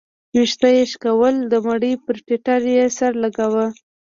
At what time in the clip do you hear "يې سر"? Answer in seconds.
2.75-3.11